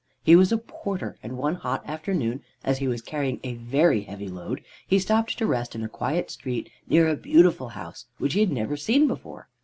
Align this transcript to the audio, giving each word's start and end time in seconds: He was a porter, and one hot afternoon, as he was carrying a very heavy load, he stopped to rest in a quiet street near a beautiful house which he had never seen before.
He 0.23 0.35
was 0.35 0.51
a 0.51 0.57
porter, 0.57 1.19
and 1.21 1.37
one 1.37 1.53
hot 1.53 1.87
afternoon, 1.87 2.41
as 2.63 2.79
he 2.79 2.87
was 2.87 3.03
carrying 3.03 3.39
a 3.43 3.53
very 3.53 4.01
heavy 4.01 4.27
load, 4.29 4.63
he 4.87 4.97
stopped 4.97 5.37
to 5.37 5.45
rest 5.45 5.75
in 5.75 5.83
a 5.83 5.87
quiet 5.87 6.31
street 6.31 6.71
near 6.87 7.07
a 7.07 7.15
beautiful 7.15 7.69
house 7.77 8.07
which 8.17 8.33
he 8.33 8.39
had 8.39 8.51
never 8.51 8.75
seen 8.77 9.07
before. 9.07 9.47